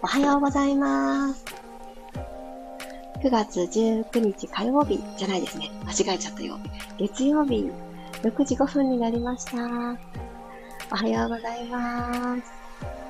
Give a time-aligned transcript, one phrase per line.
[0.00, 1.44] おはようございます。
[3.20, 5.70] 9月19日火曜日じゃないですね。
[5.84, 6.56] 間違えちゃったよ。
[6.98, 7.68] 月曜日、
[8.22, 9.56] 6時5分になりました。
[10.92, 12.42] おはようございます。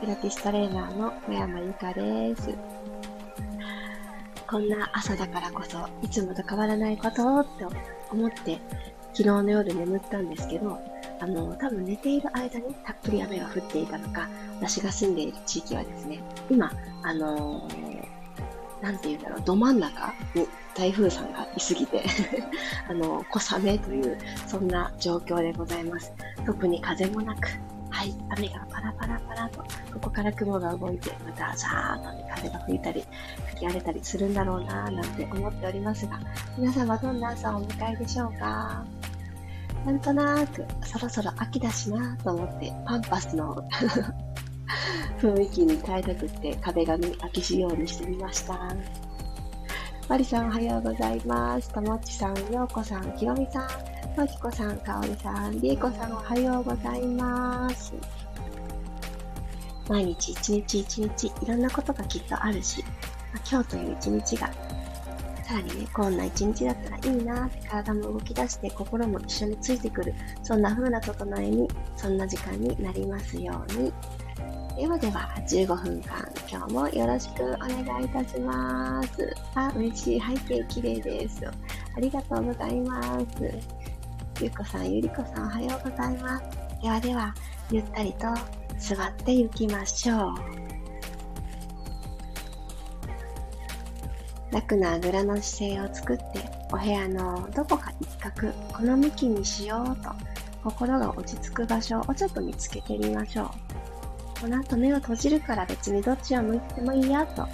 [0.00, 2.54] ピラティストレーナーの小山由かです。
[4.46, 7.66] こんな朝だからこそ、いつもと変わらないことって
[8.10, 8.58] 思って、
[9.12, 10.80] 昨日の夜眠ったんですけど、
[11.20, 14.28] あの、多分寝ている間にたっぷり雨が降っていたのか、
[14.60, 16.70] 私が住んでいる地域はですね、今、
[17.02, 22.04] あのー、て言うんだろう、ど真ん中に台風さんがいすぎて
[22.88, 26.12] あの、小雨という、そんな状況でございます。
[26.46, 27.48] 特に風もなく、
[27.90, 29.58] はい、雨がパラパラパラと、
[29.92, 33.04] ここから雲が動いて、またさーっと、風が吹いたり、
[33.48, 36.20] 吹き荒れたりするんだろうななんて思っておりますが、
[36.56, 38.84] 皆さんはどんな朝をお迎えでしょうか？
[39.84, 43.56] なんとなく、そろそろ秋だしなと思って、パンパスの
[45.20, 48.58] 雰囲気に変えたくって壁紙開けしようにしてみました。
[50.08, 51.70] マリさんおはようございます。
[51.70, 53.68] ともっちさん、ようこさん、ひろみさん、
[54.16, 57.94] まきこさん、かおりさん、りえこさんおはようございます。
[59.88, 62.84] 毎日一日一日いろんなことがきっとあるし、
[63.50, 64.50] 今日という一日が
[65.48, 73.90] さらにね、こんな一日だったらいいなって体も動き出して心も一緒についてくる、そんな風な整えに、そんな時間になりますように。
[74.76, 79.34] ではでは、15分間、今日もよろしくお願いいたします。
[79.54, 80.20] あ、嬉しい。
[80.20, 81.46] 背景綺麗です。
[81.46, 81.50] あ
[81.98, 83.26] りがとうございます。
[84.42, 86.44] ゆうこさん、ゆりこさん、おはようございます。
[86.82, 87.34] ではでは、
[87.70, 88.26] ゆったりと
[88.78, 90.67] 座っていきましょう。
[94.50, 96.24] 楽なあぐらの姿勢を作って
[96.72, 100.10] お部屋のどこか一角この向きにしようと
[100.62, 107.46] 心が落ち着く場所をちょっと見つけてみましょうこの後目を閉じるから別にどっちを向いてもいいやと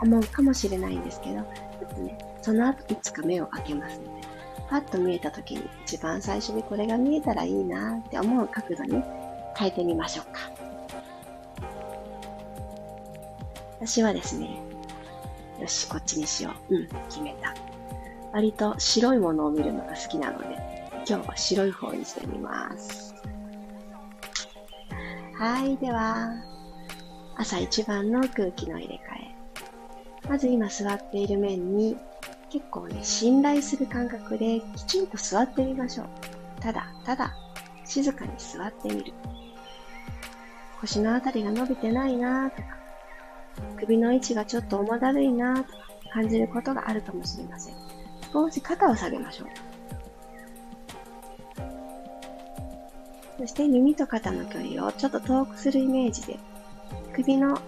[0.00, 3.98] 思うかもしれないんですけどちょっとねその後いつか目を開けます。
[3.98, 4.26] ので
[4.68, 9.02] パッと見えた時に一番最初にこれが見えたらいいなって思う角度に
[9.56, 10.40] 変えてみましょうか。
[13.80, 14.58] 私はですね
[15.60, 16.74] よし、こっちにしよう。
[16.76, 17.54] うん、決めた。
[18.32, 20.46] 割と白いものを見るのが好きなので、
[21.08, 23.14] 今日は白い方にしてみます。
[25.38, 26.32] はい、では、
[27.36, 30.28] 朝一番の空気の入れ替え。
[30.28, 31.96] まず今座っている面に、
[32.50, 36.06] 結構ね、信頼する感覚できちんと座ってみましょう。
[36.60, 37.34] ただ、ただ、
[37.84, 39.12] 静かに座ってみる。
[40.80, 42.83] 腰のあたりが伸びてないなとか、
[43.78, 45.64] 首の位置がちょっと重だるいなと
[46.12, 47.74] 感じることがあるかもしれません。
[48.32, 49.48] 少し肩を下げましょう。
[53.38, 56.38] そして耳と肩の距離をちょっと遠くするイメージで、
[57.14, 57.60] 首の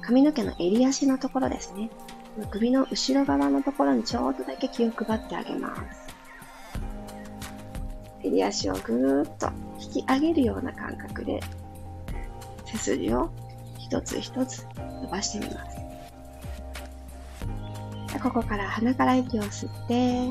[0.00, 1.90] 髪の毛の襟足のところですね。
[2.50, 6.08] 首の後ろ側のところにちょうどだけ気を配ってあげます。
[8.22, 11.40] 襟足をぐーっと引き上げるような感覚で、
[12.66, 13.30] 背筋を
[13.90, 14.64] 一つ一つ
[15.02, 15.76] 伸ばしてみます。
[18.22, 20.28] ここから鼻から息を吸って、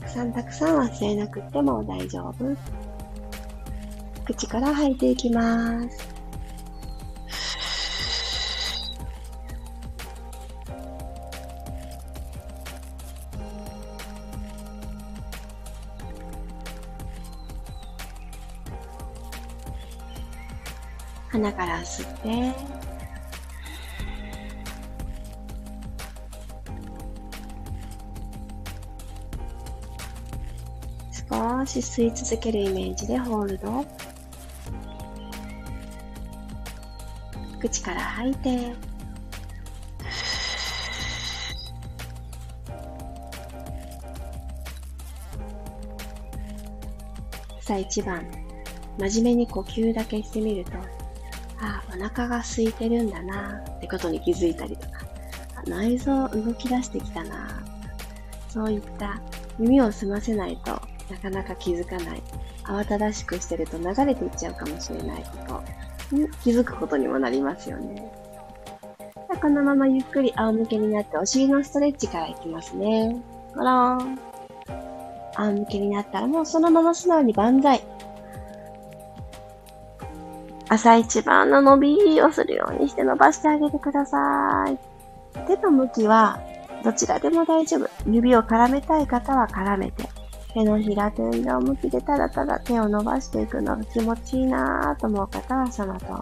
[0.00, 2.56] たくさんたくさん忘れなくても大丈夫。
[4.24, 6.17] 口から吐いていきます。
[21.38, 22.52] 鼻から吸って。
[31.30, 33.86] 少し吸い続けるイメージでホールド。
[37.60, 38.72] 口から吐いて。
[47.60, 48.26] さあ一番。
[48.98, 50.97] 真面目に呼吸だけしてみると。
[51.60, 55.04] あお腹が空いてるんだなってことに気づいたりとか、
[55.66, 57.48] 内臓動き出してきたな
[58.48, 59.20] そういった
[59.58, 62.22] 耳を澄ませないとなかなか気づかない、
[62.64, 65.62] 慌ただしくしてると流れていっちゃうかもしれないこ
[66.10, 68.12] とに気づくことにもなりますよね。
[69.40, 73.20] このままゆっくり仰向けになってお尻のストレッチからいきますね。
[73.54, 74.18] ごろん。
[75.36, 77.82] 仰向けになったらもうそのまま素直に万歳。
[80.68, 84.78] 朝一番の伸びをするようにして伸ばしてあげてください。
[85.46, 86.40] 手の向きは
[86.84, 87.88] どちらでも大丈夫。
[88.06, 90.08] 指を絡めたい方は絡めて、
[90.52, 96.12] 手のひら天井向きでただただ手を伸ばしていくのが気持ちいいなぁと思う方はその通り。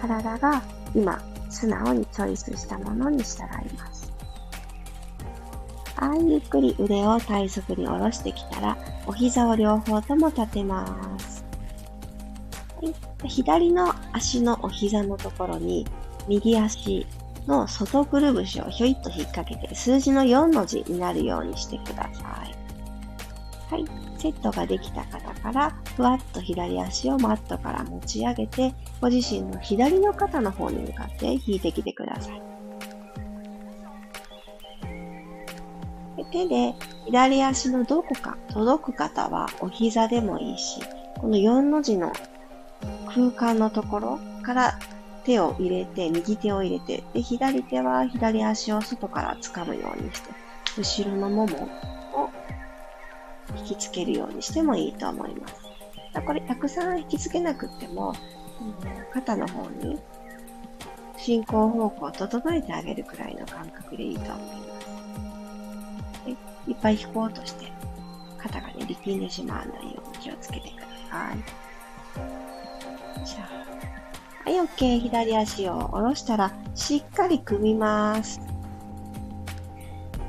[0.00, 0.62] 体が
[0.94, 1.20] 今
[1.50, 3.46] 素直にチョイスしたものに従い
[3.76, 4.12] ます。
[5.96, 8.76] はい、ゆっくり腕を体側に下ろしてきたら、
[9.06, 11.37] お膝を両方とも立てます。
[13.26, 15.86] 左の足のお膝のところに、
[16.28, 17.06] 右足
[17.46, 22.54] の外くるぶしをひょいっと引っ掛けて、数字の4の字になるようにしてください。
[23.70, 23.84] はい。
[24.18, 32.48] セットができた方から、ふわっと左足をマットから持ち上げて、ご自身の左の肩の方に向かって引いてきてください。
[36.30, 36.74] 手で
[37.06, 40.80] 左足のどこか届く方はお膝でもいいし、
[41.18, 42.12] この4の字の
[43.08, 44.78] 空間のところから
[45.24, 50.30] 手を入れて、右手を入れて、で、左手は左足を外から掴むようにして、
[50.78, 51.68] 後ろのもも
[52.14, 52.30] を
[53.56, 55.54] 引きつけるようにしてもいいと思います。
[56.24, 58.14] これ、たくさん引きつけなくっても、
[59.12, 59.98] 肩の方に
[61.16, 66.30] 進行方向を整えてあげるくらいの感覚でいいと思います。
[66.68, 67.72] いっぱい引こうとして、
[68.38, 71.67] 肩がね、力んでしまわないように気をつけてください。
[73.28, 73.46] じゃ
[74.46, 75.00] あ、はい、OK。
[75.00, 78.40] 左足を下ろしたら、しっかり組みます。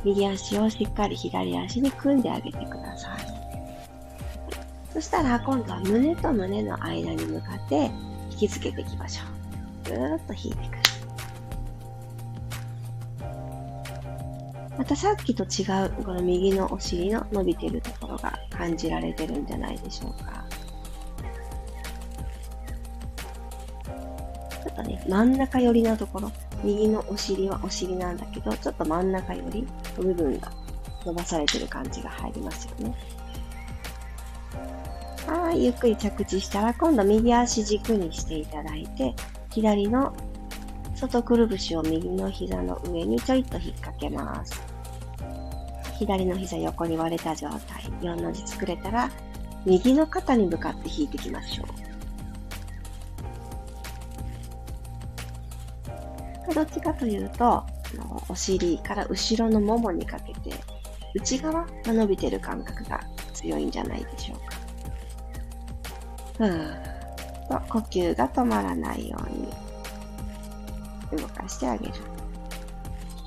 [0.04, 3.19] 右足をしっかり左足に組んであげてください。
[4.92, 7.90] そしたら、今度は胸と胸の間に向かって
[8.31, 9.24] 引きつけていきましょ
[9.92, 9.96] う。
[9.96, 10.80] ぐーっと引いてくる。
[14.78, 20.38] またさっきと違う、この右のお尻の伸びてるところが感じられてるんじゃないでしょうか。
[24.81, 26.31] とね、真ん中寄りのところ、
[26.64, 29.68] 右のお尻はお尻なんだけど、ちょっと真ん中寄り
[29.98, 30.52] の部分が
[31.06, 32.96] 伸ばされてる感じが入りますよね。
[35.28, 39.14] はい、ゆっくり着地したら、今度右足軸にしていただいて、
[39.52, 40.14] 左の
[40.96, 44.62] 外くるぶしを右の膝の上にちょいっと引っ掛けます。
[45.98, 49.12] 左の膝横に割れた状態、4の字作れたら、
[49.66, 51.88] 右の肩に向かって引いていきましょう。
[56.54, 57.66] どっちかというと、
[58.30, 60.56] お尻から後ろのももにかけて、
[61.16, 63.00] 内側が伸びてる感覚が
[63.34, 64.56] 強いんじゃないでしょうか。
[66.38, 67.00] ふー
[67.48, 69.18] と呼吸が止まらないよ
[71.12, 71.94] うに動かしてあげる。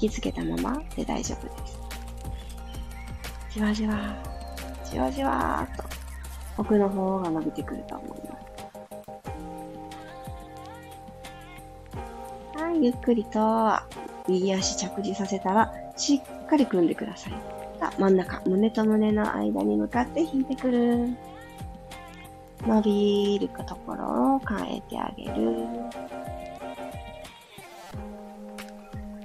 [0.00, 1.78] 引きつけたままで大丈夫です。
[3.50, 4.16] じわじわ、
[4.90, 5.84] じわじわーっと
[6.58, 8.51] 奥の方が伸びてくると思います。
[12.82, 13.72] ゆっくりと
[14.26, 17.32] 右足着地させたら、しっかり組んでください。
[17.80, 21.16] あ、真ん中、胸と胸の間に向かって引いてくる。
[22.66, 25.32] 伸びるところを変えてあげる。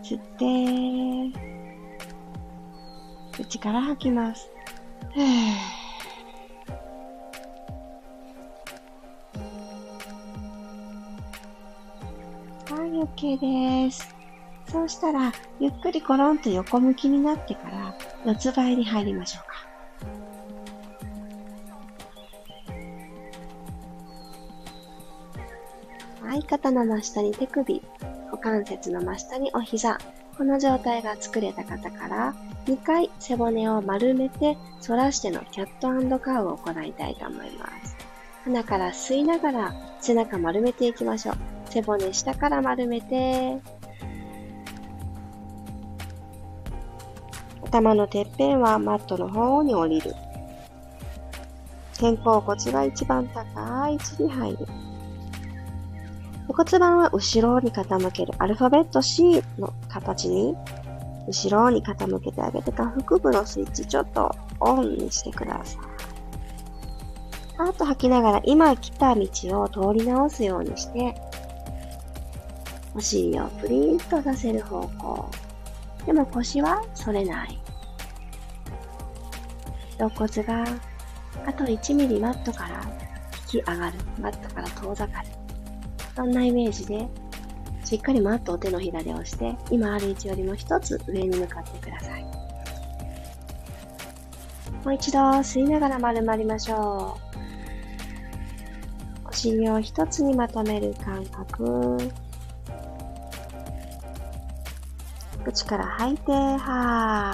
[0.04, 1.40] 吸って、
[3.32, 4.52] 口から吐きます。
[5.16, 5.77] はい、
[13.18, 13.40] OK
[13.88, 14.16] です。
[14.70, 19.48] そうしたら、ゆっくりコロンと横向きになってから、四つ倍に入りましょう
[26.22, 26.28] か。
[26.28, 27.82] はい、肩の真下に手首、
[28.26, 29.98] 股関節の真下にお膝、
[30.38, 32.36] この状態が作れた方から、
[32.68, 37.96] 2回背骨を丸めて反らしてのキャットカウを行いたいと思います。
[38.44, 41.47] 鼻から吸いながら背中丸めていきましょう。
[41.70, 43.58] 背骨下から丸めて、
[47.66, 50.14] 頭のてっぺんはマットの方に降りる。
[52.00, 54.68] 肩甲骨が一番高い位置に入る。
[56.48, 60.56] 骨盤は後ろに傾けるアルファベット C の形に
[61.28, 65.80] 後ろに傾けてあげて下腹部のスイッチちょっとオンにしてください。
[67.60, 69.28] あと吐きながら今来た道
[69.62, 71.16] を通り直すようにして、
[72.98, 75.30] お尻をプリンとさせる方向。
[76.08, 77.60] でも腰は反れない。
[80.00, 80.66] 肋骨が
[81.46, 82.82] あと1ミリマットから
[83.54, 84.00] 引き上がる。
[84.20, 85.28] マットから遠ざかる。
[86.16, 87.08] そんなイメージで、
[87.86, 92.24] しっかりマットを手のひらで押して、今ある位置よりも一つ上に向かってください。
[92.24, 92.32] も
[94.88, 97.20] う一度吸いながら丸まりましょ
[99.24, 99.28] う。
[99.30, 102.00] お尻を一つにまとめる感覚。
[105.48, 107.34] 口から吐いて、は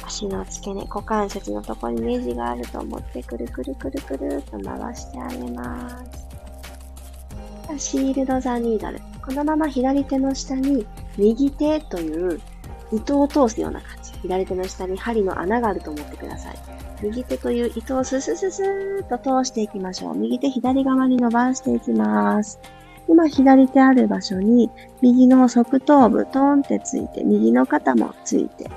[0.00, 0.06] ー。
[0.06, 6.04] 足の付け根、股関節のところにネジがあると思ってくるくるくるくるっと回してあげま
[7.76, 7.88] す。
[7.90, 9.00] シールドザニードル。
[9.20, 12.40] このまま左手の下に右手という
[12.92, 14.12] 糸を通すような感じ。
[14.22, 16.58] 左手の下に針の穴があると思ってください。
[17.02, 20.16] 右手という糸をススススーっと通していきましょう。
[20.16, 22.60] 右手左側に伸ばしていきます。
[23.08, 28.70] 今左手ある場所に右の側頭部トーンってついて、右の肩もついて。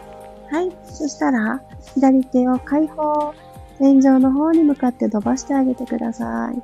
[0.50, 0.72] はい。
[0.86, 1.62] そしたら、
[1.94, 3.34] 左手を解放。
[3.78, 6.62] 天井の方に向かって伸ばしてあげてください。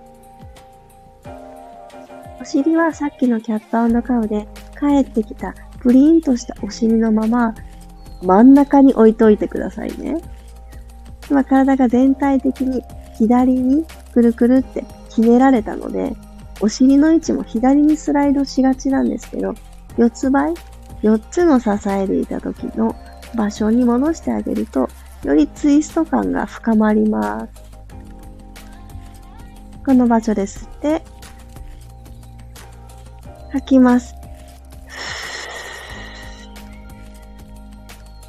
[2.39, 4.47] お尻はさっきのキャットカウで
[4.79, 7.55] 帰ってきたプリンとしたお尻のまま
[8.21, 10.21] 真ん中に置いといてくださいね。
[11.29, 12.83] 今体が全体的に
[13.17, 13.83] 左に
[14.13, 16.13] くるくるってひねられたので、
[16.59, 19.53] お尻の位置も左にスライドしがちなんですけど、
[19.97, 20.53] 四つ倍、
[21.01, 22.95] 四つの支えでいた時の
[23.35, 24.89] 場所に戻してあげると、
[25.23, 27.49] よりツイスト感が深まります。
[29.85, 31.03] この場所で吸って、
[33.51, 34.15] 吐きます。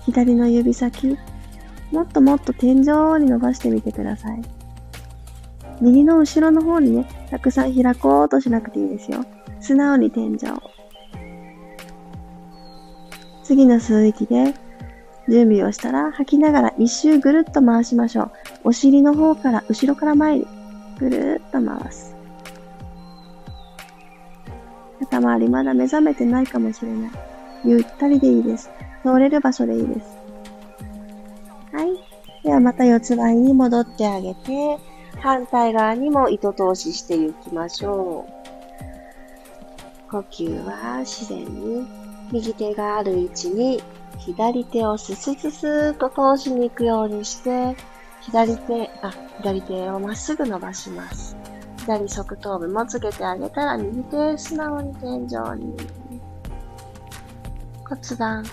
[0.06, 1.18] 左の指先、
[1.90, 4.42] もっともっと天井に伸ばしてみてください。
[5.80, 9.24] 右の後ろの方にね、たくさん開こうとしなくていいですよ。
[9.60, 10.38] 素直に天井。
[13.42, 14.54] 次の吸う息で
[15.28, 18.30] 準備をしたら吐きながら一周ぐるっと回しましょう。
[18.64, 20.46] お尻の方から後ろから前に
[20.98, 22.14] ぐるっと回す。
[25.00, 27.10] 肩周りまだ目覚めてないかもしれない。
[27.64, 28.70] ゆったりでいいです。
[29.02, 30.18] 通れる場所でいいです。
[31.72, 32.42] はい。
[32.42, 34.78] ではまた四つ倍に戻ってあげて、
[35.20, 40.10] 反対側にも糸通ししていきましょう。
[40.10, 41.86] 呼吸は自然に
[42.32, 43.82] 右手がある位置に
[44.18, 47.76] 左手をススススーと通しに行くようにして、
[48.22, 51.36] 左手、あ、左手をまっすぐ伸ばします。
[51.78, 55.76] 左側頭部もつけてあげたら右手素直に天井に。
[57.88, 58.44] 骨盤、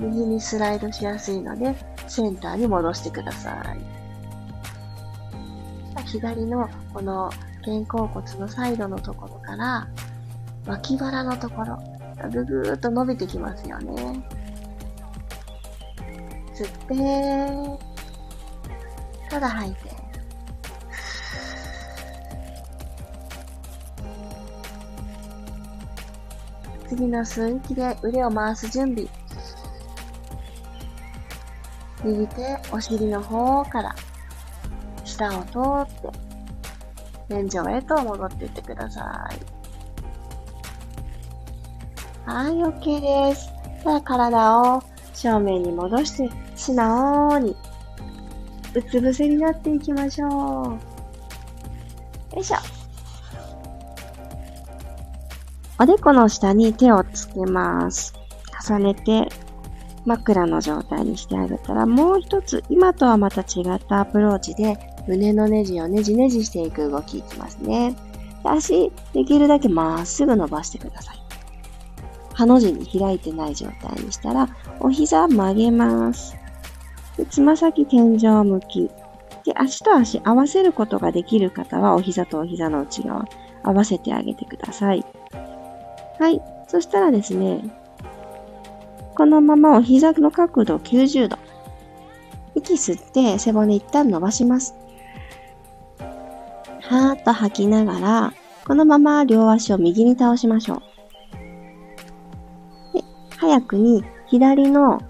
[0.00, 1.74] 右にスライドしやすいので、
[2.08, 4.03] センターに戻してください。
[6.06, 7.30] 左のこの
[7.64, 9.88] 肩甲骨のサイドのところから
[10.66, 11.78] 脇腹のところ、
[12.30, 14.26] ぐぐーっと伸びてきますよね。
[16.54, 17.84] 吸って、
[19.28, 20.04] ただ吐いて。
[26.88, 29.08] 次の吸う息で腕を回す準備。
[32.04, 33.94] 右手、お尻の方から
[35.14, 36.18] 下を通って、
[37.28, 39.38] 天井へと戻っていってください。
[42.28, 43.48] はい、OK です。
[43.84, 47.56] では体を正面に戻して、素直に、
[48.74, 50.30] うつ伏せになっていきましょう。
[52.34, 52.56] よいしょ。
[55.78, 58.14] おでこの下に手をつけます。
[58.68, 59.28] 重ねて
[60.06, 67.96] 枕の状態にしてあげたら、もう一つ、今とはまた違ったアプローチで、胸のネジをネジネジしていく動きいきますね。
[68.44, 71.24] 足、できるだけまっすぐ伸ばしてください。
[72.34, 74.48] ハの字に開いてない状態にしたら、
[74.80, 76.36] お膝曲げます。
[77.16, 78.90] でつま先天井向き。
[79.44, 83.24] で、足と足合わせることができる方は、お膝とお膝の内側、
[83.62, 85.04] 合わせてあげてください。
[86.18, 86.42] はい。
[86.66, 87.62] そしたらですね、
[89.16, 91.38] このままお膝の角度90度。
[92.56, 94.74] 息吸って背骨一旦伸ばします。
[96.88, 98.34] はーっと吐きながら、
[98.66, 100.82] このまま両足を右に倒しましょう。
[102.94, 103.04] で
[103.36, 105.02] 早くに左の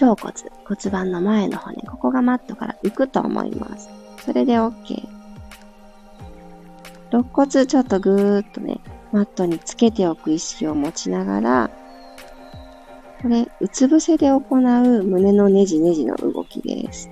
[0.00, 0.34] 腸骨、
[0.66, 3.88] 骨盤の前の骨、ここがマットから浮くと思います。
[4.24, 5.08] それで OK。
[7.10, 8.80] 肋骨ちょっとぐーっとね、
[9.12, 11.70] マットにつけておく意識を持ちながら、
[13.22, 17.10] これ、うつ伏せで行う胸のねじねじの動きです。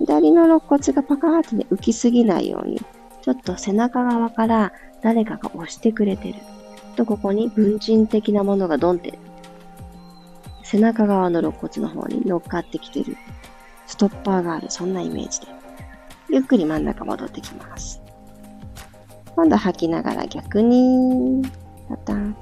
[0.00, 2.80] 左の肋骨がパカーって、浮きすぎないように、
[3.20, 6.36] ちょっと背中側から誰かが押してくれてる。
[6.96, 9.18] と、ここに文鎮的なものがドンって、
[10.62, 13.16] 背中側の肋骨の方に乗っかってきてる。
[13.86, 14.70] ストッパーがある。
[14.70, 15.46] そんなイメージで。
[16.30, 18.00] ゆっくり真ん中戻ってきます。
[19.36, 21.42] 今度吐きながら逆に、
[21.88, 22.36] パタン。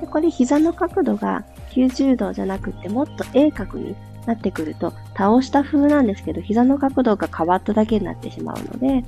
[0.00, 3.94] でこれ膝の角度が90度じゃなくてもっと鋭角に
[4.26, 9.04] なってくると、倒した風なんですけど、膝の角度が変わっただけになってしまうので、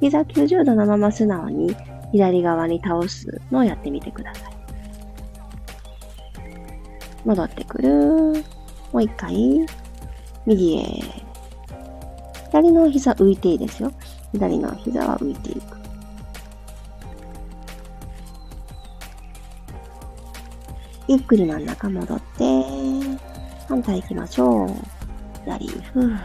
[0.00, 1.74] 膝90度のまま素直に
[2.12, 4.52] 左側に倒すのをやってみてください。
[7.24, 8.44] 戻ってくる。
[8.92, 9.66] もう一回。
[10.46, 10.84] 右へ。
[12.46, 13.92] 左の膝浮いていいですよ。
[14.32, 15.78] 左の膝は浮いていく。
[21.08, 22.62] ゆっくり真ん中戻って、
[23.66, 24.97] 反対行きましょう。
[25.48, 26.18] 左、ふぅ。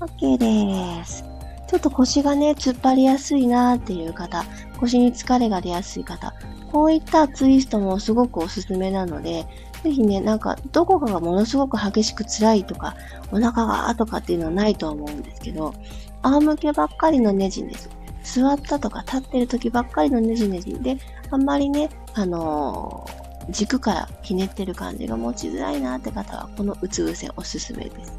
[0.00, 1.24] OK です。
[1.68, 4.44] ちょっと腰がね、突っ張りやすいなーっていう方、
[4.78, 6.34] 腰に疲れが出やすい方、
[6.72, 9.46] こういったツイストもすごくおすすめなので、
[9.84, 12.96] ぜひね、なんか、どこかがものすごく激しく辛いとか、
[13.30, 15.74] お腹がとかっていうのはないと思うんですけど、
[16.22, 17.78] 仰向けばっかりのネジネジ、
[18.24, 20.98] 座ったとか立ってる時ばっかりのネジネジで、
[21.30, 28.18] あんまりね、あのー、軸からひねってる感じが持ちづらいなって方は、このうつ伏せおすすめです。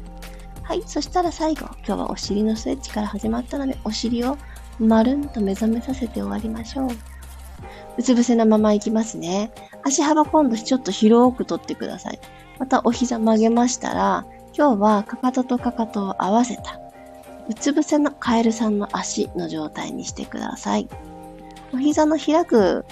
[0.62, 0.82] はい。
[0.86, 4.36] そしたら最後、今日はお尻のストレッチから始まったので、お尻を
[4.78, 6.88] まるんと目覚めさせて終わりましょう。
[7.98, 9.50] うつ伏せのままいきますね。
[9.84, 12.18] 足幅今度ちょっと広く取ってください。
[12.58, 16.80] またお膝曲げましたら、今日はかかととかかとを合わせた、
[17.48, 20.88] うつ伏せのカエルさんの足の状態にしてください。
[21.72, 22.84] お膝の開く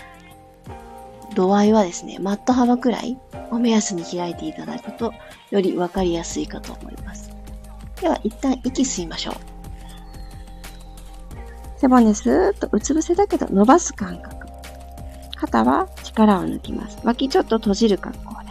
[1.34, 3.18] 度合いはですね、マット幅くらい
[3.50, 5.12] を目安に開いていただくと、
[5.50, 7.30] よりわかりやすいかと思います。
[8.00, 9.34] では、一旦息吸いましょう。
[11.84, 14.46] 背骨スーッとうつ伏せだけど伸ばす感覚。
[15.36, 16.98] 肩は力を抜きます。
[17.04, 18.50] 脇ちょっと閉じる格好で。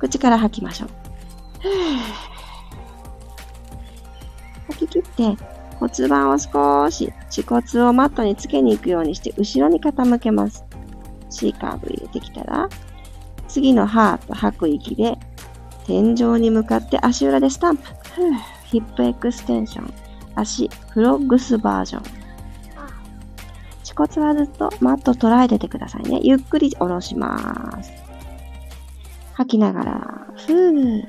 [0.00, 0.88] 口から吐きましょう。
[4.68, 5.02] 吐き切っ
[5.36, 5.36] て
[5.78, 10.64] 骨盤を少し恥骨をマットにつけに行くようにして後ろに傾けます。
[11.38, 12.68] C カーブ入れてきたら、
[13.46, 15.16] 次のハート吐く息で
[15.86, 17.84] 天井に向かって足裏でスタンプ。
[18.66, 19.94] ヒップエクステンション、
[20.34, 22.02] 足、フロッグスバージョン。
[23.80, 26.20] 恥骨はずっとマット捉えててくださいね。
[26.22, 27.90] ゆっくり下ろします。
[29.32, 31.02] 吐きながら、ふー。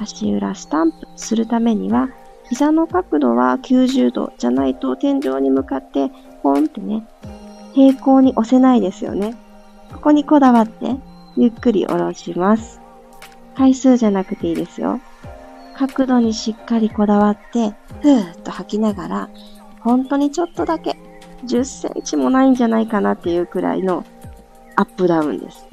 [0.00, 2.08] 足裏スタンプするためには、
[2.48, 6.10] 膝の角度は90度じゃないと天井に向かって
[6.42, 7.06] ポンってね、
[7.72, 9.36] 平行に押せないですよね。
[9.92, 10.96] ここにこだわって、
[11.36, 12.80] ゆっくり下ろします。
[13.56, 15.00] 回数じゃなくていいですよ。
[15.76, 19.30] 角度にしっかりこだわって、ふーっと吐きながら、
[19.80, 20.96] 本当にちょっとだけ、
[21.44, 24.04] 10センチもないんじゃないかなっていうくらいの
[24.76, 25.66] アップダウンです。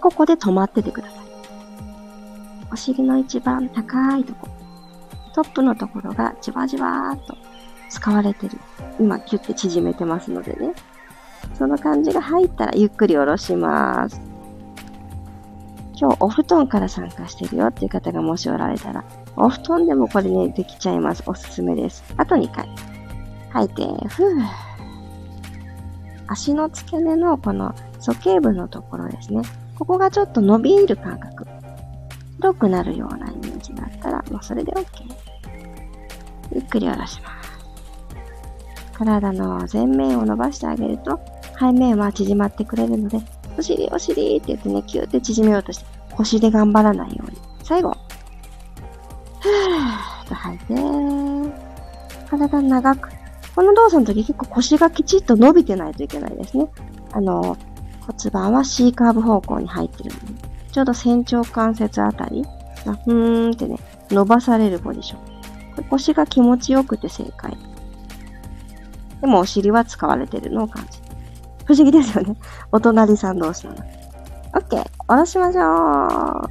[0.00, 1.18] ここで止まっててください。
[2.72, 4.48] お尻の一番高いとこ、
[5.34, 7.36] トップのところがじわじわーっと
[7.94, 8.58] 使われてる。
[8.98, 10.72] 今、キュッて縮めてますのでね。
[11.54, 14.20] その感じが入ったらゆっくり下ろします。
[15.96, 19.04] 今日お布団から参加してるよっていう方がもしおられたら、
[19.36, 21.22] お布団でもこれね、できちゃいます。
[21.26, 22.02] おすすめです。
[22.16, 22.68] あと2回。
[23.50, 24.42] 吐いて、ふぅ。
[26.26, 29.42] 足の付け根のこの鼠径部のところですね。
[29.78, 31.46] ここがちょっと伸びる感覚。
[32.38, 34.84] 広くなるようなイメージだったら、もうそれで OK。
[36.52, 37.43] ゆっくり下ろします。
[38.94, 41.20] 体の前面を伸ばしてあげると、
[41.58, 43.18] 背面は縮まってくれるので、
[43.58, 47.36] お尻、お尻って言ってね、キューって縮めようとして、腰で頑張らないように。
[47.62, 47.96] 最後。
[49.40, 50.74] ふーっと吐いて、
[52.30, 53.10] 体長く。
[53.54, 56.66] この動作の時結構腰がきちっと伸びてないといけないですね。
[57.12, 57.56] あの、
[58.06, 60.26] 骨盤は C カーブ方向に入ってるので、
[60.72, 62.42] ちょうど仙腸関節あたり
[62.84, 63.78] がふーんってね、
[64.10, 65.16] 伸ばされるポジショ
[65.80, 65.84] ン。
[65.84, 67.56] 腰が気持ちよくて正解。
[69.24, 70.98] でもお尻は使われてるのを感じ
[71.64, 72.36] 不思議ですよね。
[72.72, 73.78] お隣さん同士なの。
[74.52, 74.84] OK。
[75.08, 75.64] 下ろしましょう。
[75.64, 76.48] は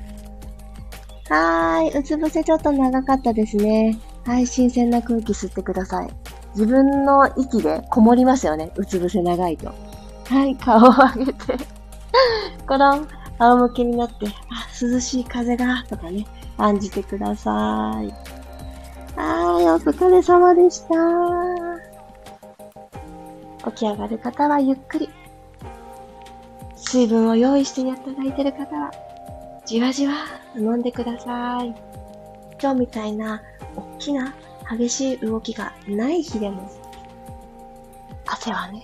[1.29, 1.99] ーい。
[1.99, 3.99] うつ伏せちょっと長かったですね。
[4.25, 4.47] はい。
[4.47, 6.09] 新鮮な空気吸ってください。
[6.55, 8.71] 自分の息でこもりますよね。
[8.75, 9.67] うつ伏せ長いと。
[10.25, 10.55] はい。
[10.55, 11.57] 顔を上げて。
[12.67, 13.05] この
[13.37, 16.25] 仰向けになって、あ、涼しい風が、とかね、
[16.57, 17.53] 感じてください。
[19.15, 19.69] はい。
[19.69, 21.72] お疲れ様でした。
[23.65, 25.09] 起き上がる方はゆっくり。
[26.75, 28.91] 水分を用意していただいている方は、
[29.65, 30.13] じわじわ
[30.55, 31.73] 飲んでください。
[32.61, 33.41] 今日みたいな
[33.75, 34.35] 大きな
[34.69, 36.69] 激しい動きがない日でも、
[38.25, 38.83] 汗はね、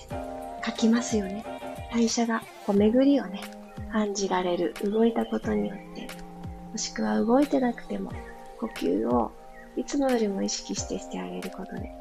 [0.62, 1.44] かきますよね。
[1.92, 3.42] 代謝がこう巡りをね、
[3.92, 4.74] 感じられる。
[4.84, 6.08] 動いたことによって、
[6.72, 8.12] もしくは動いてなくても、
[8.60, 9.32] 呼吸を
[9.76, 11.92] いつもよりも意識してしてあげることで、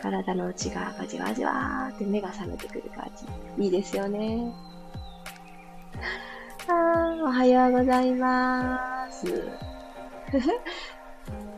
[0.00, 3.10] 体の内側がじわじわーって目が覚めてくる感
[3.56, 3.64] じ。
[3.64, 4.52] いいですよね。
[6.68, 6.72] あ
[7.22, 9.48] おはようございます。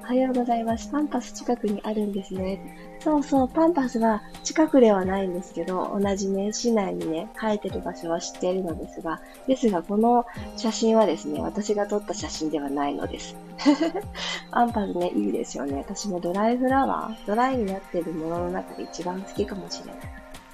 [0.03, 0.88] おはようございます。
[0.92, 2.88] パンパス近くにあるんですね。
[3.00, 13.37] そうそう、パンパスは近くではないんですけど、同じね、市内にね、生えてる場所は知っているのですが、ですが、この写真はですね、私が撮った写真ではないのです。
[14.50, 15.76] パンパスね、いいですよね。
[15.76, 19.94] 私もドライフラワー、ドライになってるものの中で一番好きかもしれない。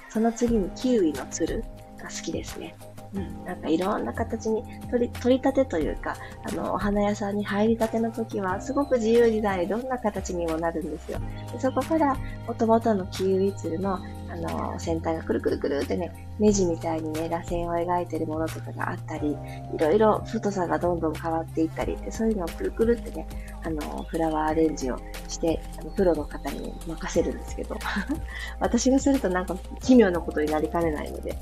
[0.09, 1.63] その次にキウイのつる
[1.97, 2.75] が好きですね。
[3.15, 11.19] うん、なんかいろんな形に取り、取り立てというか、あの、お花屋さんに入りたての時は、すごく自由自在、どんな形にもなるんですよ。
[11.51, 12.15] でそこから、
[12.47, 13.99] もともとのキウイツルの、
[14.29, 19.37] あの、先端がくるくるくるってね、ネジみたいにね、螺旋を描いてるものとかがあったり、
[19.73, 23.27] いろいろ太さがどんどん変わっていったり、でそういうのをくるくるってね、
[23.63, 27.77] あの、フラワーアレンジをして、あのプロの方に、任せるんですけど、
[28.59, 31.37] 私がするとなんか奇妙なことになりかねないので、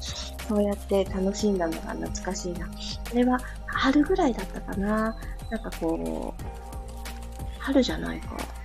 [0.48, 2.68] そうやって楽しんだのが懐かしいな。
[2.68, 2.74] こ
[3.16, 5.16] れは春ぐらいだったかな。
[5.50, 6.44] なんかこう、
[7.60, 8.63] 春じゃないか。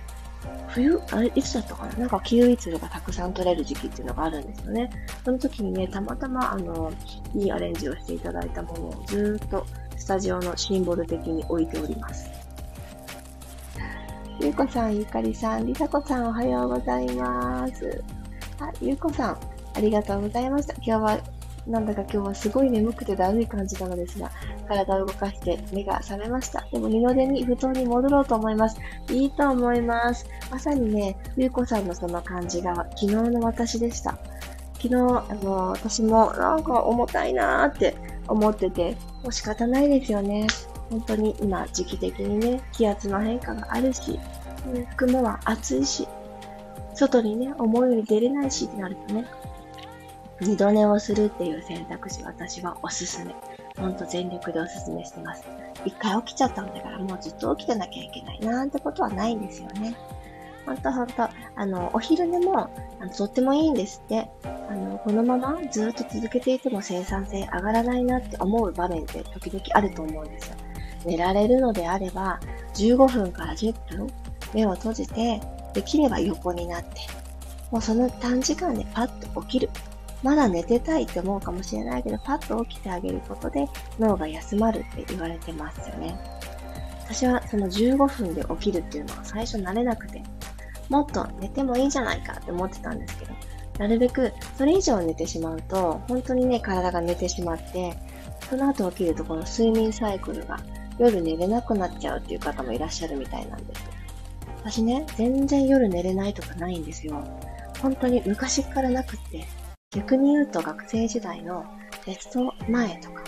[0.69, 1.93] 冬、あれ、いつだったかな？
[1.93, 4.89] なんかキウイツルがたくさん取れる時期っていうのがあるんですよね。
[5.25, 6.91] その時にね、たまたま、あの、
[7.33, 9.65] いいアレンジをしていただいたものをずっと
[9.97, 12.29] スタジオのシンボル的に置いております。
[14.39, 18.03] ゆうこさん、ゆかりさん、りさこさん、おはようございます。
[18.59, 19.37] あ、ゆうこさん、
[19.73, 20.73] ありがとうございました。
[20.75, 21.19] 今日は
[21.69, 24.31] なんだか今日はすごい眠くてだるい感じなのですが、
[24.67, 26.67] 体を動かして目が覚めました。
[26.71, 28.79] でも二の腕に布団に戻ろうと思います。
[29.11, 30.25] いいと思います。
[30.49, 34.17] まさにね、ゆうこさんのその感じが昨日の私でした。
[34.81, 37.95] 昨日、あの、私もなんか重たいなーって
[38.27, 40.47] 思ってて、もう仕方ないですよね。
[40.89, 44.19] 本当に今時期的にね、気圧の変化があるし、
[44.97, 46.07] 雲は暑いし、
[46.95, 49.25] 外にね、思うように出れないしってなるとね、
[50.41, 53.35] 二度寝をするっていう選択肢、私はおすすめ。
[53.77, 55.43] ほんと全力でおすすめしてます。
[55.85, 59.95] 一回起きちゃったんだからもうずっと起きてなきゃいけないなんてことはないんですよね。
[60.65, 62.69] ほんとほんと、あの、お昼寝も、
[63.01, 64.29] あのとってもいいんですって。
[64.69, 70.55] あの、このままずっと続けていても生産性上がらないなって思う場面って時々あると思うんですよ。
[71.05, 72.39] 寝られるのであれば、
[72.75, 74.07] 15分から10分、
[74.53, 75.41] 目を閉じて、
[75.73, 76.89] できれば横になって、
[77.71, 79.69] もうその短時間でパッと起きる。
[80.23, 83.67] まだ寝てたいって思うかもしれないけど、パッと起きてあげることで
[83.99, 86.19] 脳が休まるって言われてますよね。
[87.05, 90.21] 私はその15分で起きるっていうのは最初慣れなくて、
[90.89, 93.33] もっと寝てもいいじゃないかって思ってたんですけど、
[93.79, 97.95] なるべくそれ以上寝てしまうと、本当にね、体が寝てしまって、
[98.49, 100.59] その後起きるとこの睡眠サイクルが
[100.97, 103.83] 夜寝れなくなっちゃうっていう方もいらっしゃるみたいなんです。
[104.57, 107.23] 私ね、全然夜寝れないとかないんですよ。
[107.81, 109.47] 本当に昔からなくって、
[109.91, 111.65] 逆に言うと学生時代の
[112.05, 113.23] テスト前とか、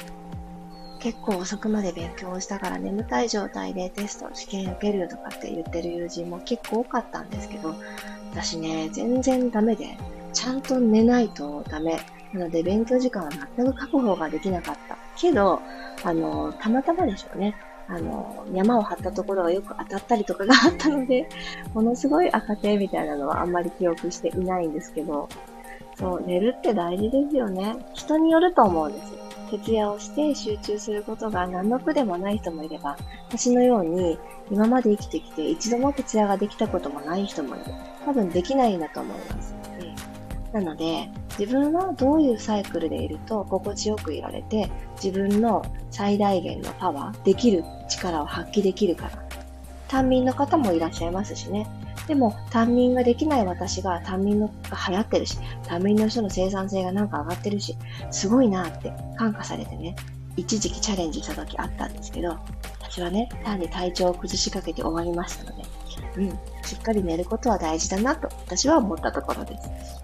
[1.00, 7.74] 結構遅くまで勉強したから眠たい状態でテスト、試験受けるとかって言ってる友人も結構多かったんですけど、
[8.32, 9.98] 私ね、全然ダメで、
[10.34, 12.00] ちゃんと寝ないとダメ。
[12.32, 15.00] なので勉強時間は全く確保ができなかった。
[15.18, 15.60] けど、
[16.04, 17.56] あの、たまたまでしょうね。
[17.88, 21.28] あの、山を張ったところがよく当たったりとかがあったので、
[21.74, 25.28] ものすごい赤点みたいなのはあんまり記憶していないんですけど、
[26.02, 27.78] そう、寝るって大事ですよね。
[27.94, 29.14] 人によると思うんです。
[29.52, 32.98] 徹夜をして集中することが何の苦でもない人もいれば、
[33.30, 34.18] 私のように
[34.50, 37.66] 今まで生きてきて一度も徹夜ができたこともない人もいる。
[38.04, 39.54] 多分できないんだと思います。
[40.54, 41.10] なので、
[41.40, 44.70] 自分はどういうサイクルでいると心地よくいられて、
[45.02, 49.12] 自分の最大限のパワー、できる力を発揮できるから。
[49.88, 51.68] 単民の方もいらっしゃいますしね。
[52.08, 54.54] でも、単民ができない私が単民のが
[54.90, 55.38] 流行ってるし、
[55.68, 57.78] 単民の人の生産性がなんか上がってるし、
[58.10, 59.96] すごいなって感化されてね、
[60.36, 62.38] 一時期チャレンジした時あったんですけど、
[62.82, 65.64] 私はね、単に体調を崩しかけて終わりましたので、
[66.18, 66.30] うん、
[66.64, 70.02] しっかり寝ることは大事だなと私は思ったところです。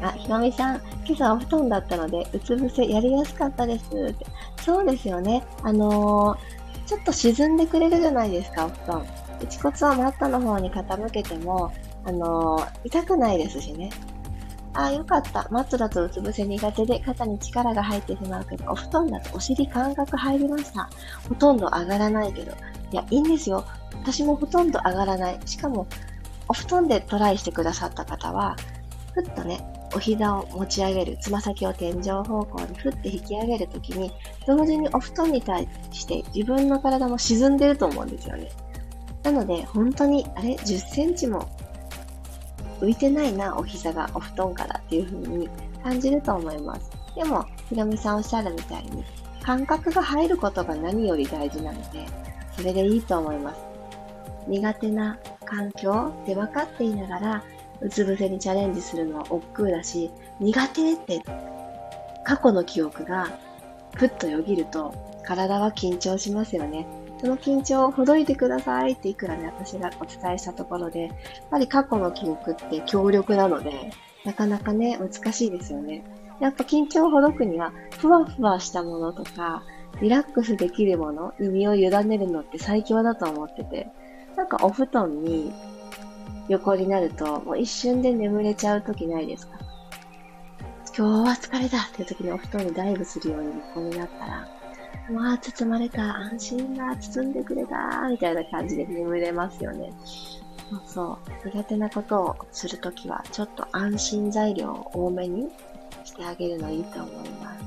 [0.00, 4.26] あ、ひろみさん、今朝お布団だったので、うつ伏せやりやすかったですって。
[4.64, 5.44] そうですよね。
[5.62, 9.06] あのー、ちょっと沈んでくれるじゃないですか、お布団。
[9.42, 11.72] 内骨はマットの方に傾けても、
[12.04, 13.90] あのー、痛くないですしね。
[14.74, 15.46] ああ、よかった。
[15.50, 20.88] マットだとうつ伏せ苦手で肩に力が入ってしまうけど、お布団だとお尻感覚入りました。
[21.28, 22.52] ほとんど上がらないけど。
[22.90, 23.64] いや、いいんですよ。
[24.02, 25.40] 私もほとんど上がらない。
[25.44, 25.86] しかも、
[26.48, 28.56] お布団でトライしてくださった方は、
[29.14, 29.60] ふっとね、
[29.94, 34.10] お膝を持ち上げる、つま先を天井方向にふって引き上げるときに、
[34.46, 38.50] 同時にお布団に対して自分の体も沈んでると思うんですよね。
[39.22, 41.48] なので、本当に、あれ、10センチも
[42.80, 45.48] 浮いてないな、お膝がお布団からっていう風に
[45.82, 46.90] 感じると思います。
[47.14, 49.04] でも、ひろみさんおっしゃるみたいに、
[49.42, 52.06] 感覚が入ることが何より大事なので、
[52.56, 53.60] それでいいと思います。
[54.48, 57.44] 苦手な環境で分かっていながら、
[57.80, 61.22] うつ伏せにチャレンジするのは億劫だし、苦手って
[62.24, 63.28] 過去の記憶が
[63.94, 66.86] ふっとよぎると体は緊張しますよね。
[67.22, 71.10] その緊張をほどいてくださいっていくらね、私がお伝えしたところで、やっ
[71.52, 73.92] ぱり過去の記憶って強力なので、
[74.24, 76.04] なかなかね、難しいですよね。
[76.40, 79.62] やっぱ緊張をほどくには、ふわふわしたものとか、
[80.00, 83.86] リラックスできるものに身を委ねるのって最強だと思ってて、
[84.36, 85.52] なんかお布団に
[86.48, 89.60] 横になると、もう一瞬で眠れちゃう時ないですか？
[90.98, 94.48] 今日は疲れたっていう時にお布団にダイブするように横になったら、
[95.12, 99.92] わあ、包まれた、安心だ、包んでくれた、みたいな感じで眠れますよね。
[100.86, 101.48] そう。
[101.48, 105.48] 苦手なことをするときは、ちょっと安心材料を多めに
[106.04, 107.64] してあげるのいいと思います。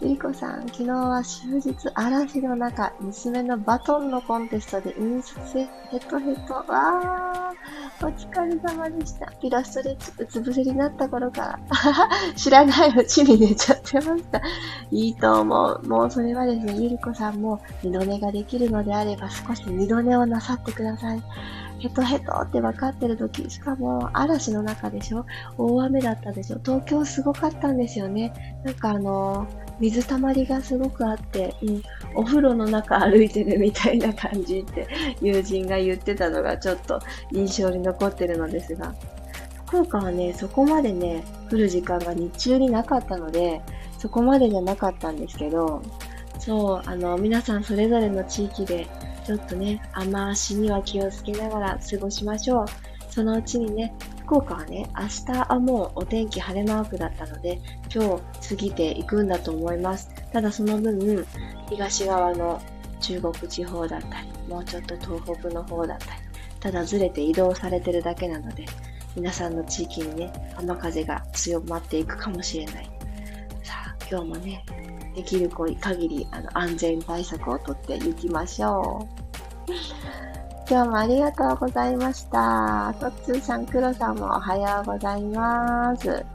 [0.00, 5.58] ゆりこさん、昨日は終日嵐の中、娘のバトンのコンテストで印刷
[5.90, 6.54] ヘトヘト。
[6.54, 7.47] わー、
[8.00, 9.32] お疲れ様でした。
[9.42, 11.58] イラストでうつ伏せになった頃から、
[12.36, 14.40] 知らないうちに寝ちゃってました。
[14.92, 15.82] いいと思う。
[15.88, 21.22] もうそれはですね、ゆりこさんも二度寝ができるのであれば少し二度寝をなさってください。
[21.80, 25.26] ヘトヘトって分かってる時、しかも嵐の中でしょ？
[25.56, 26.58] 大雨だったでしょ？
[26.64, 28.60] 東京すごかったんですよね。
[28.64, 29.46] なんかあの
[29.80, 31.82] 水たまりがすごくあって、うん、
[32.14, 34.88] お風呂の中歩いてるみたいな感じって
[35.20, 37.00] 友人が言ってたのがちょっと
[37.32, 38.94] 印象に残ってるのですが、
[39.66, 43.60] 福岡はね、そこまでね、降る時間が日中になかったので、
[43.98, 45.82] そこまでじゃなかったんですけど、
[46.38, 48.86] そう、あの、皆さんそれぞれの地域で
[49.26, 52.66] ちょっとね、雨足には気をつけながら過ごしましょう。
[53.10, 53.94] そのうちにね、
[54.28, 60.10] 福岡はね、明日はもうお天気晴れマークだったので、今日過ぎていくんだと思います。
[60.30, 61.26] ただその分、
[61.70, 62.60] 東側の
[63.00, 66.10] 中国地方だったり、もうちょっと東北の方だったり、
[66.60, 68.66] ただずれて移動されてるだけなので、
[69.16, 72.90] 皆さんの地域にね、雨風が強まっていくかもしれない。
[73.62, 74.62] さあ、今日もね、
[75.16, 79.08] できる限りあの安全対策をとっていきましょ
[79.70, 80.37] う。
[80.70, 82.94] 今日もありがとうございました。
[83.00, 86.26] とっつーさん、くろさんもおはようございます。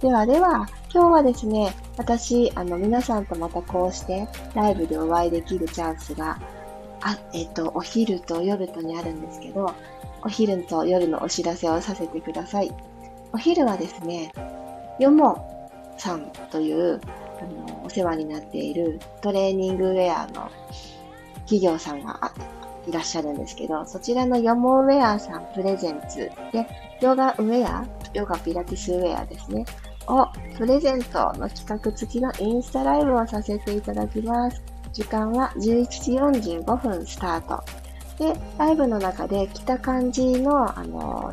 [0.00, 6.38] ではでは、今日はですね、私、あの、皆さんとまたこうしてライブでお会いできるチャンスが、
[7.02, 9.74] あ、えっと、お昼と夜とにあるんですけど、
[10.22, 12.72] お昼と夜のお知らせをさせてください。
[13.34, 14.32] お昼はですね、
[14.98, 16.98] よもさんという
[17.38, 20.50] あの、お世話になっているトレーニングウェアの
[21.40, 22.32] 企業さんが
[22.88, 26.66] いらっしゃるんですけど、そちらのヨモウェアさんプレゼンツで、
[27.00, 29.66] ヨガウェア、ヨガピラティスウェアですね、
[30.06, 34.62] をプレゼントの企画付きのインスタライブをさせていただきます。
[34.92, 35.86] 時間は11
[36.32, 37.62] 時45分スタート。
[38.18, 41.32] で、ライブの中で来た感じの、あの、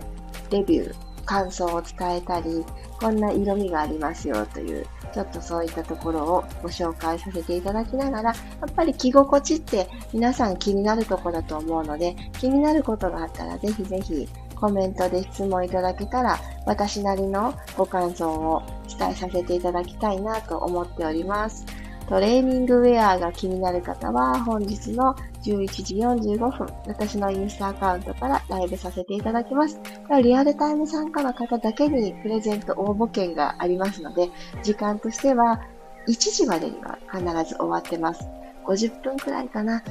[0.52, 2.66] レビュー、感想を伝えたり、
[3.00, 8.36] こんな色味がありますよというちょっとそういったところをご紹介させていただきながら、や
[8.70, 18.62] っぱり着心地って皆さん気になるところだと思うので、気になることがあったらぜひぜひコメントで質問いただけたら、私なりのご感想を
[18.98, 21.66] 伝えさせていただきたいなと思っております。
[22.08, 29.80] トレーニングウェアが気になる方は、本日の11時45分、私のインスタアカウントからライブさせていただきます。
[30.22, 34.30] リアルタイム参加の方だけにプレゼント応募券がありますので、
[34.62, 35.62] 時間としては
[36.08, 38.28] 1時までには必ず終わってます。
[38.65, 39.84] 50分くらいかな。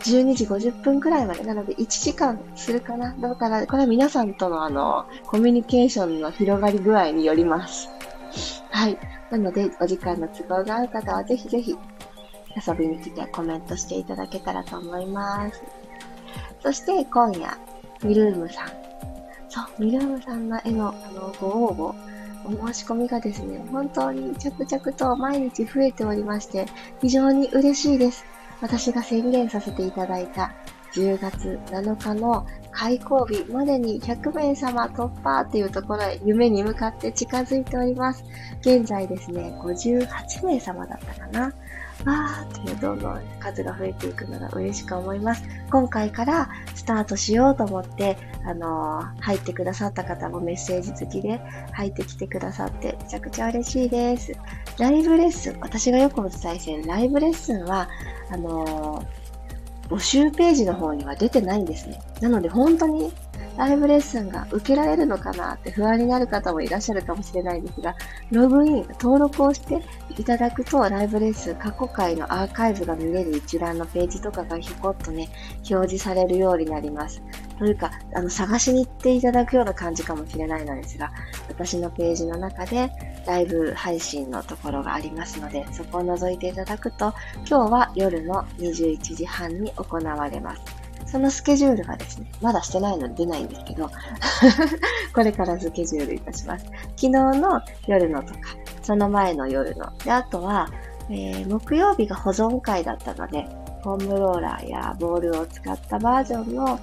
[0.00, 1.44] 12時50分くらいまで。
[1.44, 3.14] なので1時間するかな。
[3.14, 3.66] どうかな。
[3.66, 7.88] これは皆さんとのあの、コミュニケーションの広がり具合によります。
[8.74, 8.98] はい。
[9.30, 11.76] なので、お時間の都合がある方はぜひぜひ
[12.66, 15.62] 遊びに来てコメントしていただけたらと思います。
[16.60, 17.56] そして今夜、
[18.02, 18.68] ミルームさん。
[19.48, 26.66] そう、ミルームさんの絵のあのご応募、お申し込みがですね、本当に着々と毎日増えておりまして、
[27.00, 28.24] 非常に嬉しいです。
[28.60, 30.52] 私が宣言させていただいた
[30.94, 38.24] 10月7日の開講日までに100名様突破っていうところへ夢に向かって近づいております。
[38.60, 41.52] 現在ですね、58名様だったかな。
[42.04, 45.44] わーってどんどん数が増えていくのが嬉しく思います。
[45.70, 51.40] 今回からスタートしようと思って、あのー、入ってくださった方もメッセージ付きで
[51.72, 54.32] 入ってきてくださってめちゃくちゃ嬉しいです。
[54.78, 57.88] ライブレッスン、私がよくお伝えしているライブレッスンは、
[58.30, 59.23] あのー
[59.88, 62.00] 募集ページの方には出てないんですね。
[62.20, 63.12] なので本当に
[63.56, 67.94] ライブレッスンが受けられるのかなって不安になる方もいらっしゃるかもしれないんですが、
[68.30, 69.80] ログイン、登録をして
[70.18, 75.28] いただくと、ライブレッスン過去回のアーカイブが見れる一覧のページとかがひょこっとね、
[75.70, 77.22] 表示されるようになります。
[77.58, 81.12] というか、あの、探しに行っていただくような感じかもしれないのですが、
[81.48, 82.90] 私のページの中で
[83.26, 87.14] ライブ配信のところがありますので、そこを覗いていただくと、
[87.48, 90.83] 今日は夜の21時半に行われます。
[91.14, 93.88] そのスケジュールがですね、まだしてないので出ないんですけど、
[95.14, 96.64] これからスケジュールいたします。
[96.64, 98.40] 昨日の夜のとか、
[98.82, 99.96] その前の夜の。
[99.98, 100.68] で、あとは、
[101.08, 103.46] えー、木曜日が保存会だったので、
[103.84, 106.80] フォームローラーやボールを使ったバージョンの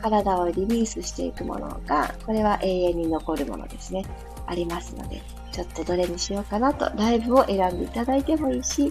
[0.00, 4.02] 体をリリースしていくものが、これは永遠に残るものですね。
[4.46, 5.20] ありますので、
[5.52, 8.90] ちょっとどれにしようかなと、ライブを選んでいただいてもいいし、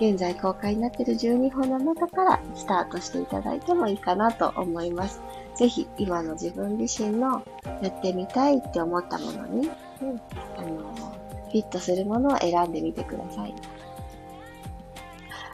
[0.00, 5.20] 現在公開になっている12本の中からスタートしていただいてもいいかなと思います。
[5.56, 7.44] ぜひ今の自分自身の
[7.82, 10.20] やってみたいって思ったものに、うん、
[10.56, 13.54] あのフィットするものを選んでみてください。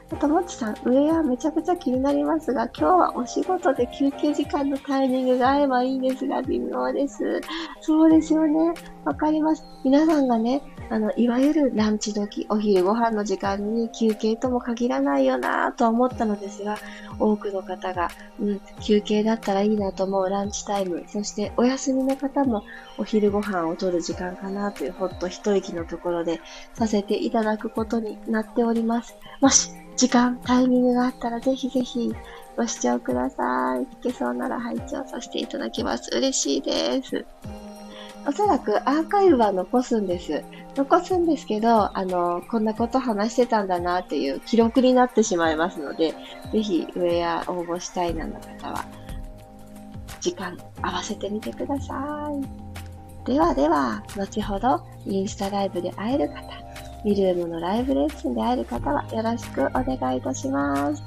[0.09, 7.40] あと、もちさん、上はめちゃくちゃ気になりますが、今日はお仕事で休憩時間のタイミングが合えばいいんですが、微妙です。
[7.80, 8.72] そうですよね。
[9.04, 9.64] わかります。
[9.82, 16.77] 皆さんがね、あの、いわゆるランチ時、お昼ご飯の時間に休憩とも限らないよなぁと思ったのですが、
[17.18, 18.09] 多くの方が、
[18.40, 22.62] うん、休憩だったらいいなと思うランチタイム、そしてお休みの方も
[22.99, 26.40] お昼ご飯をとる時間かなというほっと一息のところで
[26.75, 29.16] させていただくことになっております。
[29.40, 32.14] もし、時間、タイミングがあったらぜひぜひ
[32.57, 33.83] ご視聴ください。
[33.83, 36.11] いけそうなら拝聴させていただきます。
[36.14, 37.25] 嬉しいです。
[38.26, 40.42] おそらくアーカイブは残すんです。
[40.74, 46.12] 残すんですけど、あの、こんなこと話してたんだなっていう記録になってしまいますので、
[46.52, 48.84] ぜひ上や応募したいなの方は、
[50.20, 52.28] 時間合わせてみてくださ
[53.24, 53.30] い。
[53.30, 56.42] ではでは、後ほどインスタライブで会える方、
[57.04, 61.02] ミルームのライブレッスンで会える方はよろしくお願いいたします。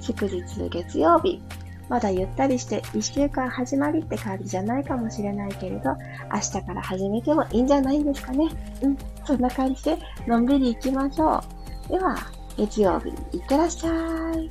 [0.00, 1.40] 祝日月曜日、
[1.88, 5.94] まだゆったりして1週間始まりって感じじゃないかもしれないけれど、
[6.32, 8.48] 明日から始めてもいいんじゃないんですかね。
[8.82, 11.42] うん、そんな感じでのんびり行きましょ
[11.88, 11.92] う。
[11.92, 12.16] では、
[12.56, 14.48] 月曜日、いってらっしゃい。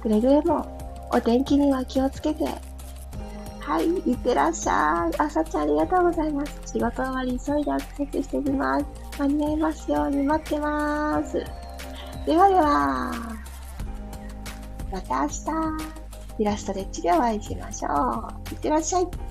[0.00, 0.66] くれぐれも
[1.12, 2.44] お天気には気をつけて。
[3.60, 5.16] はい、いってらっしゃい。
[5.18, 6.60] 朝ちゃんありがとうございます。
[6.64, 8.86] 仕事終わり急いでアクセスしてみます。
[9.18, 11.34] 間に合いますように待ってます。
[12.26, 13.12] ではでは、
[14.90, 15.99] また明日。
[16.40, 18.54] イラストレッチでお会いしましょう。
[18.54, 19.29] いってらっしゃい。